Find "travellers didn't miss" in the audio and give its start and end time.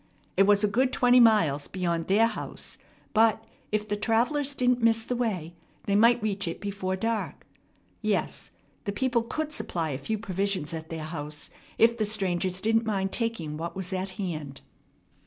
3.95-5.03